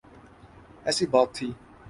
[0.87, 1.47] ایسی بات تھی۔